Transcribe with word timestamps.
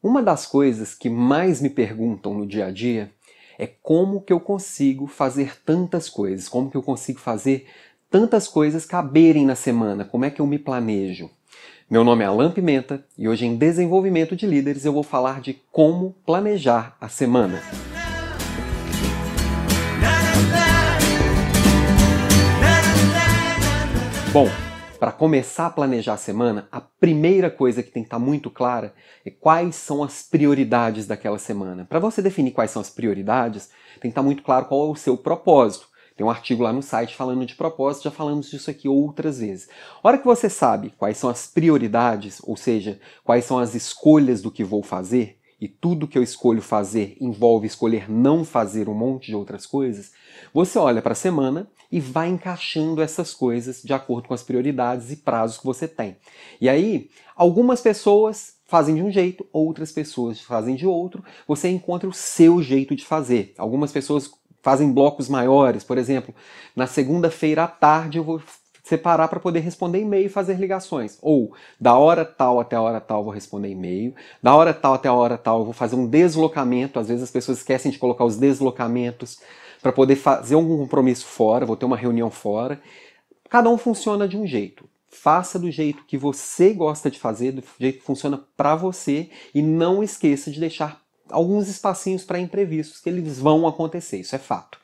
Uma 0.00 0.22
das 0.22 0.46
coisas 0.46 0.94
que 0.94 1.10
mais 1.10 1.60
me 1.60 1.68
perguntam 1.68 2.32
no 2.32 2.46
dia 2.46 2.66
a 2.66 2.70
dia 2.70 3.10
é 3.58 3.66
como 3.66 4.20
que 4.20 4.32
eu 4.32 4.38
consigo 4.38 5.08
fazer 5.08 5.60
tantas 5.64 6.08
coisas, 6.08 6.48
como 6.48 6.70
que 6.70 6.76
eu 6.76 6.82
consigo 6.84 7.18
fazer 7.18 7.66
tantas 8.08 8.46
coisas 8.46 8.86
caberem 8.86 9.44
na 9.44 9.56
semana, 9.56 10.04
como 10.04 10.24
é 10.24 10.30
que 10.30 10.40
eu 10.40 10.46
me 10.46 10.56
planejo. 10.56 11.28
Meu 11.90 12.04
nome 12.04 12.22
é 12.22 12.28
Alan 12.28 12.52
Pimenta 12.52 13.04
e 13.18 13.28
hoje 13.28 13.44
em 13.44 13.56
Desenvolvimento 13.56 14.36
de 14.36 14.46
Líderes 14.46 14.84
eu 14.84 14.92
vou 14.92 15.02
falar 15.02 15.40
de 15.40 15.60
como 15.72 16.14
planejar 16.24 16.96
a 17.00 17.08
semana. 17.08 17.60
Bom, 24.32 24.48
para 24.98 25.12
começar 25.12 25.66
a 25.66 25.70
planejar 25.70 26.14
a 26.14 26.18
semana, 26.18 26.68
a 26.72 26.80
primeira 26.80 27.48
coisa 27.50 27.82
que 27.82 27.90
tem 27.90 28.02
que 28.02 28.08
estar 28.08 28.18
tá 28.18 28.24
muito 28.24 28.50
clara 28.50 28.92
é 29.24 29.30
quais 29.30 29.76
são 29.76 30.02
as 30.02 30.22
prioridades 30.22 31.06
daquela 31.06 31.38
semana. 31.38 31.84
Para 31.84 32.00
você 32.00 32.20
definir 32.20 32.50
quais 32.50 32.72
são 32.72 32.82
as 32.82 32.90
prioridades, 32.90 33.68
tem 34.00 34.02
que 34.02 34.08
estar 34.08 34.22
tá 34.22 34.26
muito 34.26 34.42
claro 34.42 34.66
qual 34.66 34.88
é 34.88 34.90
o 34.90 34.96
seu 34.96 35.16
propósito. 35.16 35.86
Tem 36.16 36.26
um 36.26 36.30
artigo 36.30 36.64
lá 36.64 36.72
no 36.72 36.82
site 36.82 37.14
falando 37.14 37.46
de 37.46 37.54
propósito, 37.54 38.04
já 38.04 38.10
falamos 38.10 38.50
disso 38.50 38.68
aqui 38.68 38.88
outras 38.88 39.38
vezes. 39.38 39.68
A 40.02 40.08
hora 40.08 40.18
que 40.18 40.26
você 40.26 40.50
sabe 40.50 40.92
quais 40.98 41.16
são 41.16 41.30
as 41.30 41.46
prioridades, 41.46 42.40
ou 42.42 42.56
seja, 42.56 42.98
quais 43.22 43.44
são 43.44 43.56
as 43.56 43.76
escolhas 43.76 44.42
do 44.42 44.50
que 44.50 44.64
vou 44.64 44.82
fazer, 44.82 45.38
e 45.60 45.68
tudo 45.68 46.06
que 46.08 46.16
eu 46.16 46.22
escolho 46.22 46.62
fazer 46.62 47.16
envolve 47.20 47.66
escolher 47.66 48.10
não 48.10 48.44
fazer 48.44 48.88
um 48.88 48.94
monte 48.94 49.26
de 49.26 49.36
outras 49.36 49.66
coisas, 49.66 50.12
você 50.52 50.78
olha 50.78 51.02
para 51.02 51.12
a 51.12 51.16
semana 51.16 51.68
e 51.90 52.00
vai 52.00 52.28
encaixando 52.28 53.00
essas 53.00 53.32
coisas 53.32 53.82
de 53.82 53.92
acordo 53.92 54.28
com 54.28 54.34
as 54.34 54.42
prioridades 54.42 55.10
e 55.10 55.16
prazos 55.16 55.58
que 55.58 55.64
você 55.64 55.88
tem. 55.88 56.16
E 56.60 56.68
aí, 56.68 57.10
algumas 57.34 57.80
pessoas 57.80 58.54
fazem 58.66 58.94
de 58.94 59.02
um 59.02 59.10
jeito, 59.10 59.46
outras 59.52 59.90
pessoas 59.90 60.40
fazem 60.40 60.76
de 60.76 60.86
outro, 60.86 61.24
você 61.46 61.68
encontra 61.68 62.08
o 62.08 62.12
seu 62.12 62.62
jeito 62.62 62.94
de 62.94 63.04
fazer. 63.04 63.54
Algumas 63.56 63.90
pessoas 63.90 64.30
fazem 64.62 64.92
blocos 64.92 65.28
maiores, 65.28 65.82
por 65.82 65.96
exemplo, 65.96 66.34
na 66.76 66.86
segunda-feira 66.86 67.64
à 67.64 67.68
tarde 67.68 68.18
eu 68.18 68.24
vou 68.24 68.42
separar 68.88 69.28
para 69.28 69.38
poder 69.38 69.60
responder 69.60 70.00
e-mail 70.00 70.26
e 70.26 70.30
fazer 70.30 70.58
ligações. 70.58 71.18
Ou 71.20 71.52
da 71.78 71.96
hora 71.96 72.24
tal 72.24 72.58
até 72.58 72.74
a 72.74 72.80
hora 72.80 73.00
tal 73.00 73.18
eu 73.18 73.24
vou 73.24 73.32
responder 73.32 73.68
e-mail, 73.68 74.14
da 74.42 74.54
hora 74.54 74.72
tal 74.72 74.94
até 74.94 75.08
a 75.08 75.12
hora 75.12 75.36
tal 75.36 75.58
eu 75.58 75.64
vou 75.64 75.74
fazer 75.74 75.94
um 75.94 76.06
deslocamento. 76.06 76.98
Às 76.98 77.08
vezes 77.08 77.22
as 77.22 77.30
pessoas 77.30 77.58
esquecem 77.58 77.92
de 77.92 77.98
colocar 77.98 78.24
os 78.24 78.36
deslocamentos 78.36 79.40
para 79.88 79.92
poder 79.94 80.16
fazer 80.16 80.54
algum 80.54 80.76
compromisso 80.76 81.24
fora, 81.24 81.64
vou 81.64 81.74
ter 81.74 81.86
uma 81.86 81.96
reunião 81.96 82.30
fora. 82.30 82.78
Cada 83.48 83.70
um 83.70 83.78
funciona 83.78 84.28
de 84.28 84.36
um 84.36 84.46
jeito. 84.46 84.86
Faça 85.08 85.58
do 85.58 85.70
jeito 85.70 86.04
que 86.04 86.18
você 86.18 86.74
gosta 86.74 87.10
de 87.10 87.18
fazer, 87.18 87.52
do 87.52 87.64
jeito 87.80 88.00
que 88.00 88.04
funciona 88.04 88.38
para 88.54 88.76
você 88.76 89.30
e 89.54 89.62
não 89.62 90.02
esqueça 90.02 90.50
de 90.50 90.60
deixar 90.60 91.00
alguns 91.30 91.68
espacinhos 91.68 92.22
para 92.22 92.38
imprevistos, 92.38 93.00
que 93.00 93.08
eles 93.08 93.38
vão 93.38 93.66
acontecer, 93.66 94.18
isso 94.18 94.36
é 94.36 94.38
fato. 94.38 94.78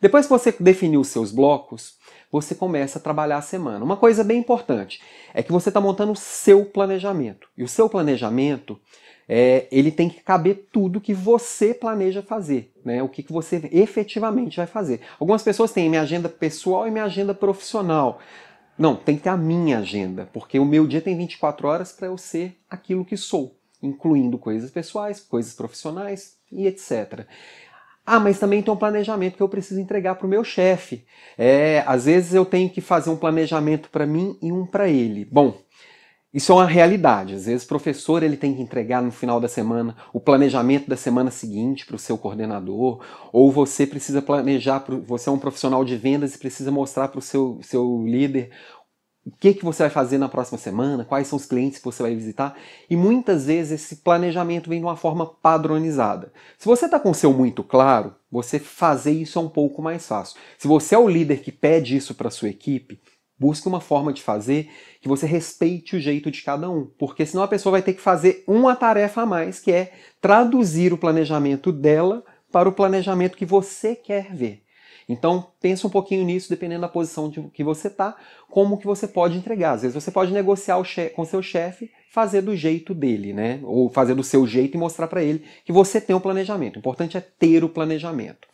Depois 0.00 0.26
que 0.26 0.30
você 0.30 0.54
definiu 0.58 1.00
os 1.00 1.08
seus 1.08 1.30
blocos, 1.30 1.98
você 2.32 2.54
começa 2.54 2.98
a 2.98 3.02
trabalhar 3.02 3.38
a 3.38 3.42
semana. 3.42 3.84
Uma 3.84 3.96
coisa 3.96 4.24
bem 4.24 4.38
importante 4.38 5.00
é 5.34 5.42
que 5.42 5.52
você 5.52 5.68
está 5.68 5.80
montando 5.80 6.12
o 6.12 6.16
seu 6.16 6.64
planejamento. 6.64 7.48
E 7.56 7.62
o 7.62 7.68
seu 7.68 7.88
planejamento, 7.88 8.80
é, 9.28 9.66
ele 9.70 9.90
tem 9.90 10.08
que 10.08 10.20
caber 10.20 10.68
tudo 10.72 11.00
que 11.00 11.12
você 11.12 11.74
planeja 11.74 12.22
fazer, 12.22 12.72
né? 12.84 13.02
o 13.02 13.08
que, 13.08 13.22
que 13.22 13.32
você 13.32 13.68
efetivamente 13.70 14.56
vai 14.56 14.66
fazer. 14.66 15.00
Algumas 15.18 15.42
pessoas 15.42 15.72
têm 15.72 15.88
minha 15.88 16.02
agenda 16.02 16.28
pessoal 16.28 16.88
e 16.88 16.90
minha 16.90 17.04
agenda 17.04 17.34
profissional. 17.34 18.20
Não, 18.78 18.96
tem 18.96 19.16
que 19.16 19.24
ter 19.24 19.28
a 19.28 19.36
minha 19.36 19.80
agenda, 19.80 20.28
porque 20.32 20.58
o 20.58 20.64
meu 20.64 20.86
dia 20.86 21.02
tem 21.02 21.16
24 21.16 21.68
horas 21.68 21.92
para 21.92 22.06
eu 22.06 22.16
ser 22.16 22.58
aquilo 22.68 23.04
que 23.04 23.16
sou, 23.16 23.54
incluindo 23.82 24.38
coisas 24.38 24.70
pessoais, 24.70 25.20
coisas 25.20 25.52
profissionais 25.52 26.38
e 26.50 26.66
etc. 26.66 27.26
Ah, 28.04 28.18
mas 28.18 28.38
também 28.38 28.62
tem 28.62 28.72
um 28.72 28.76
planejamento 28.76 29.36
que 29.36 29.42
eu 29.42 29.48
preciso 29.48 29.80
entregar 29.80 30.16
para 30.16 30.26
o 30.26 30.30
meu 30.30 30.42
chefe. 30.42 31.04
É, 31.38 31.84
às 31.86 32.06
vezes 32.06 32.34
eu 32.34 32.44
tenho 32.44 32.68
que 32.68 32.80
fazer 32.80 33.10
um 33.10 33.16
planejamento 33.16 33.88
para 33.90 34.06
mim 34.06 34.36
e 34.42 34.50
um 34.50 34.66
para 34.66 34.88
ele. 34.88 35.24
Bom, 35.24 35.56
isso 36.32 36.52
é 36.52 36.54
uma 36.54 36.66
realidade. 36.66 37.34
Às 37.34 37.46
vezes 37.46 37.64
o 37.64 37.68
professor 37.68 38.22
ele 38.22 38.36
tem 38.36 38.54
que 38.54 38.62
entregar 38.62 39.02
no 39.02 39.12
final 39.12 39.40
da 39.40 39.48
semana 39.48 39.96
o 40.12 40.20
planejamento 40.20 40.88
da 40.88 40.96
semana 40.96 41.30
seguinte 41.30 41.84
para 41.84 41.96
o 41.96 41.98
seu 41.98 42.16
coordenador, 42.16 43.04
ou 43.32 43.50
você 43.50 43.86
precisa 43.86 44.22
planejar, 44.22 44.84
você 45.06 45.28
é 45.28 45.32
um 45.32 45.38
profissional 45.38 45.84
de 45.84 45.96
vendas 45.96 46.34
e 46.34 46.38
precisa 46.38 46.70
mostrar 46.70 47.08
para 47.08 47.18
o 47.18 47.22
seu, 47.22 47.58
seu 47.62 48.04
líder 48.06 48.50
o 49.30 49.38
que, 49.38 49.54
que 49.54 49.64
você 49.64 49.84
vai 49.84 49.90
fazer 49.90 50.18
na 50.18 50.28
próxima 50.28 50.58
semana, 50.58 51.04
quais 51.04 51.28
são 51.28 51.36
os 51.36 51.46
clientes 51.46 51.78
que 51.78 51.84
você 51.84 52.02
vai 52.02 52.14
visitar, 52.14 52.56
e 52.88 52.96
muitas 52.96 53.46
vezes 53.46 53.80
esse 53.80 53.96
planejamento 53.96 54.68
vem 54.68 54.80
de 54.80 54.84
uma 54.84 54.96
forma 54.96 55.24
padronizada. 55.24 56.32
Se 56.58 56.66
você 56.66 56.86
está 56.86 56.98
com 56.98 57.10
o 57.10 57.14
seu 57.14 57.32
muito 57.32 57.62
claro, 57.62 58.14
você 58.30 58.58
fazer 58.58 59.12
isso 59.12 59.38
é 59.38 59.42
um 59.42 59.48
pouco 59.48 59.80
mais 59.80 60.06
fácil. 60.06 60.38
Se 60.58 60.66
você 60.66 60.94
é 60.94 60.98
o 60.98 61.08
líder 61.08 61.42
que 61.42 61.52
pede 61.52 61.96
isso 61.96 62.14
para 62.14 62.30
sua 62.30 62.48
equipe, 62.48 63.00
busque 63.38 63.68
uma 63.68 63.80
forma 63.80 64.12
de 64.12 64.22
fazer 64.22 64.68
que 65.00 65.08
você 65.08 65.26
respeite 65.26 65.96
o 65.96 66.00
jeito 66.00 66.30
de 66.30 66.42
cada 66.42 66.68
um, 66.68 66.86
porque 66.98 67.24
senão 67.24 67.42
a 67.42 67.48
pessoa 67.48 67.72
vai 67.72 67.82
ter 67.82 67.94
que 67.94 68.00
fazer 68.00 68.44
uma 68.46 68.76
tarefa 68.76 69.22
a 69.22 69.26
mais, 69.26 69.60
que 69.60 69.72
é 69.72 69.92
traduzir 70.20 70.92
o 70.92 70.98
planejamento 70.98 71.72
dela 71.72 72.22
para 72.52 72.68
o 72.68 72.72
planejamento 72.72 73.38
que 73.38 73.46
você 73.46 73.94
quer 73.94 74.34
ver. 74.34 74.62
Então, 75.12 75.46
pensa 75.60 75.86
um 75.86 75.90
pouquinho 75.90 76.24
nisso, 76.24 76.48
dependendo 76.48 76.82
da 76.82 76.88
posição 76.88 77.28
de 77.28 77.42
que 77.50 77.64
você 77.64 77.88
está, 77.88 78.16
como 78.48 78.78
que 78.78 78.86
você 78.86 79.08
pode 79.08 79.36
entregar. 79.36 79.72
Às 79.72 79.82
vezes 79.82 79.94
você 79.94 80.10
pode 80.10 80.32
negociar 80.32 80.78
o 80.78 80.84
com 81.14 81.24
seu 81.24 81.42
chefe, 81.42 81.90
fazer 82.10 82.42
do 82.42 82.54
jeito 82.54 82.94
dele, 82.94 83.32
né? 83.32 83.60
Ou 83.64 83.88
fazer 83.88 84.14
do 84.14 84.22
seu 84.22 84.46
jeito 84.46 84.76
e 84.76 84.78
mostrar 84.78 85.08
para 85.08 85.22
ele 85.22 85.44
que 85.64 85.72
você 85.72 86.00
tem 86.00 86.14
um 86.14 86.20
planejamento. 86.20 86.76
O 86.76 86.78
importante 86.78 87.16
é 87.16 87.20
ter 87.20 87.64
o 87.64 87.68
planejamento. 87.68 88.48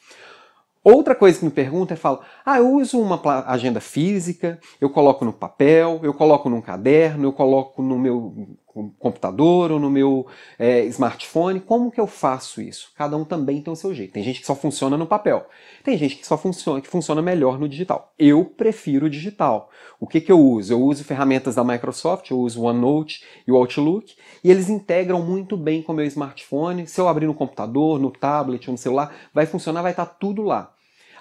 Outra 0.82 1.16
coisa 1.16 1.38
que 1.38 1.44
me 1.44 1.50
pergunta 1.50 1.94
é, 1.94 1.96
falo, 1.96 2.20
ah, 2.44 2.58
eu 2.58 2.70
uso 2.70 3.00
uma 3.00 3.20
agenda 3.48 3.80
física, 3.80 4.60
eu 4.80 4.88
coloco 4.88 5.24
no 5.24 5.32
papel, 5.32 5.98
eu 6.02 6.14
coloco 6.14 6.48
num 6.48 6.60
caderno, 6.60 7.24
eu 7.24 7.32
coloco 7.32 7.82
no 7.82 7.98
meu 7.98 8.56
computador 8.98 9.72
ou 9.72 9.80
no 9.80 9.90
meu 9.90 10.26
é, 10.58 10.84
smartphone, 10.86 11.60
como 11.60 11.90
que 11.90 12.00
eu 12.00 12.06
faço 12.06 12.60
isso? 12.60 12.92
Cada 12.94 13.16
um 13.16 13.24
também 13.24 13.60
tem 13.60 13.72
o 13.72 13.76
seu 13.76 13.94
jeito. 13.94 14.12
Tem 14.12 14.22
gente 14.22 14.40
que 14.40 14.46
só 14.46 14.54
funciona 14.54 14.96
no 14.96 15.06
papel, 15.06 15.46
tem 15.82 15.96
gente 15.96 16.16
que 16.16 16.26
só 16.26 16.36
funciona, 16.36 16.80
que 16.80 16.88
funciona 16.88 17.22
melhor 17.22 17.58
no 17.58 17.68
digital. 17.68 18.12
Eu 18.18 18.44
prefiro 18.44 19.06
o 19.06 19.10
digital. 19.10 19.70
O 19.98 20.06
que, 20.06 20.20
que 20.20 20.30
eu 20.30 20.38
uso? 20.38 20.72
Eu 20.72 20.82
uso 20.82 21.04
ferramentas 21.04 21.54
da 21.54 21.64
Microsoft, 21.64 22.30
eu 22.30 22.38
uso 22.38 22.60
o 22.60 22.64
OneNote 22.64 23.24
e 23.46 23.52
o 23.52 23.56
Outlook, 23.56 24.14
e 24.44 24.50
eles 24.50 24.68
integram 24.68 25.22
muito 25.22 25.56
bem 25.56 25.82
com 25.82 25.92
o 25.92 25.96
meu 25.96 26.04
smartphone. 26.04 26.86
Se 26.86 27.00
eu 27.00 27.08
abrir 27.08 27.26
no 27.26 27.34
computador, 27.34 27.98
no 27.98 28.10
tablet 28.10 28.68
ou 28.68 28.72
no 28.72 28.78
celular, 28.78 29.14
vai 29.32 29.46
funcionar, 29.46 29.82
vai 29.82 29.92
estar 29.92 30.06
tudo 30.06 30.42
lá. 30.42 30.72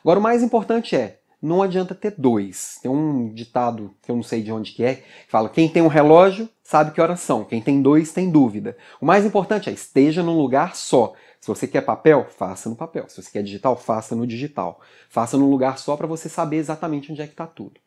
Agora 0.04 0.20
o 0.20 0.22
mais 0.22 0.44
importante 0.44 0.96
é, 0.96 1.20
não 1.46 1.62
adianta 1.62 1.94
ter 1.94 2.16
dois. 2.18 2.80
Tem 2.82 2.90
um 2.90 3.34
ditado 3.34 3.94
que 4.02 4.12
eu 4.12 4.16
não 4.16 4.24
sei 4.24 4.42
de 4.42 4.52
onde 4.52 4.72
que 4.72 4.84
é, 4.84 4.96
que 4.96 5.04
fala: 5.30 5.50
quem 5.50 5.70
tem 5.70 5.82
um 5.82 5.88
relógio 5.88 6.50
sabe 6.64 6.92
que 6.92 7.00
horas 7.00 7.20
são, 7.20 7.44
quem 7.44 7.62
tem 7.62 7.82
dois 7.82 8.12
tem 8.12 8.30
dúvida. 8.30 8.76
O 9.00 9.06
mais 9.06 9.26
importante 9.26 9.70
é 9.70 9.74
esteja 9.74 10.24
num 10.24 10.38
lugar 10.38 10.76
só. 10.76 11.14
Se 11.40 11.48
você 11.48 11.68
quer 11.68 11.82
papel, 11.82 12.26
faça 12.36 12.68
no 12.68 12.76
papel. 12.76 13.06
Se 13.08 13.22
você 13.22 13.32
quer 13.32 13.44
digital, 13.44 13.78
faça 13.78 14.16
no 14.16 14.26
digital. 14.26 14.82
Faça 15.10 15.38
num 15.38 15.50
lugar 15.50 15.78
só 15.78 15.96
para 15.96 16.08
você 16.08 16.28
saber 16.28 16.58
exatamente 16.58 17.12
onde 17.12 17.22
é 17.22 17.28
que 17.28 17.34
está 17.34 17.46
tudo. 17.46 17.80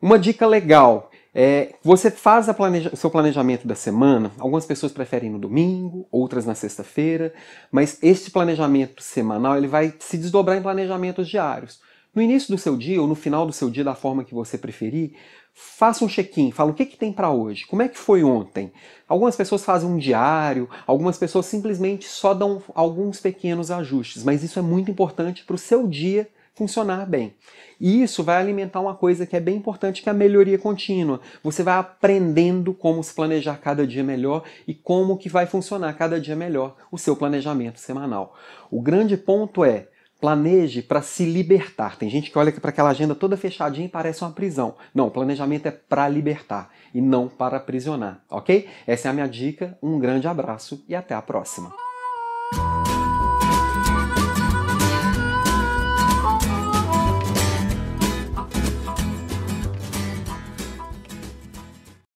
Uma 0.00 0.18
dica 0.18 0.46
legal 0.46 1.10
é 1.34 1.74
você 1.82 2.10
faz 2.10 2.46
planeja 2.52 2.90
o 2.92 2.96
seu 2.96 3.10
planejamento 3.10 3.66
da 3.66 3.74
semana. 3.74 4.30
Algumas 4.38 4.66
pessoas 4.66 4.92
preferem 4.92 5.30
no 5.30 5.38
domingo, 5.38 6.06
outras 6.10 6.44
na 6.44 6.54
sexta-feira, 6.54 7.32
mas 7.72 7.98
este 8.02 8.30
planejamento 8.30 9.02
semanal 9.02 9.56
ele 9.56 9.66
vai 9.66 9.94
se 9.98 10.18
desdobrar 10.18 10.56
em 10.56 10.62
planejamentos 10.62 11.28
diários. 11.28 11.80
No 12.18 12.22
início 12.22 12.50
do 12.52 12.58
seu 12.58 12.76
dia 12.76 13.00
ou 13.00 13.06
no 13.06 13.14
final 13.14 13.46
do 13.46 13.52
seu 13.52 13.70
dia, 13.70 13.84
da 13.84 13.94
forma 13.94 14.24
que 14.24 14.34
você 14.34 14.58
preferir, 14.58 15.12
faça 15.54 16.04
um 16.04 16.08
check-in, 16.08 16.50
fala 16.50 16.72
o 16.72 16.74
que, 16.74 16.84
que 16.84 16.96
tem 16.96 17.12
para 17.12 17.30
hoje, 17.30 17.64
como 17.64 17.80
é 17.80 17.86
que 17.86 17.96
foi 17.96 18.24
ontem. 18.24 18.72
Algumas 19.06 19.36
pessoas 19.36 19.64
fazem 19.64 19.88
um 19.88 19.96
diário, 19.96 20.68
algumas 20.84 21.16
pessoas 21.16 21.46
simplesmente 21.46 22.08
só 22.08 22.34
dão 22.34 22.60
alguns 22.74 23.20
pequenos 23.20 23.70
ajustes, 23.70 24.24
mas 24.24 24.42
isso 24.42 24.58
é 24.58 24.62
muito 24.62 24.90
importante 24.90 25.44
para 25.44 25.54
o 25.54 25.58
seu 25.58 25.86
dia 25.86 26.28
funcionar 26.56 27.06
bem. 27.06 27.34
E 27.80 28.02
isso 28.02 28.24
vai 28.24 28.38
alimentar 28.38 28.80
uma 28.80 28.96
coisa 28.96 29.24
que 29.24 29.36
é 29.36 29.40
bem 29.40 29.54
importante, 29.54 30.02
que 30.02 30.08
é 30.08 30.10
a 30.10 30.12
melhoria 30.12 30.58
contínua. 30.58 31.20
Você 31.40 31.62
vai 31.62 31.78
aprendendo 31.78 32.74
como 32.74 33.00
se 33.00 33.14
planejar 33.14 33.60
cada 33.60 33.86
dia 33.86 34.02
melhor 34.02 34.42
e 34.66 34.74
como 34.74 35.16
que 35.16 35.28
vai 35.28 35.46
funcionar 35.46 35.92
cada 35.92 36.20
dia 36.20 36.34
melhor 36.34 36.74
o 36.90 36.98
seu 36.98 37.14
planejamento 37.14 37.78
semanal. 37.78 38.36
O 38.72 38.82
grande 38.82 39.16
ponto 39.16 39.64
é 39.64 39.86
Planeje 40.20 40.82
para 40.82 41.00
se 41.00 41.24
libertar. 41.24 41.96
Tem 41.96 42.10
gente 42.10 42.30
que 42.30 42.38
olha 42.38 42.52
para 42.52 42.70
aquela 42.70 42.90
agenda 42.90 43.14
toda 43.14 43.36
fechadinha 43.36 43.86
e 43.86 43.90
parece 43.90 44.22
uma 44.22 44.32
prisão. 44.32 44.74
Não, 44.94 45.10
planejamento 45.10 45.66
é 45.66 45.70
para 45.70 46.08
libertar 46.08 46.70
e 46.92 47.00
não 47.00 47.28
para 47.28 47.56
aprisionar, 47.56 48.20
ok? 48.28 48.68
Essa 48.86 49.08
é 49.08 49.10
a 49.10 49.14
minha 49.14 49.28
dica. 49.28 49.78
Um 49.82 49.98
grande 49.98 50.26
abraço 50.26 50.84
e 50.88 50.94
até 50.94 51.14
a 51.14 51.22
próxima. 51.22 51.87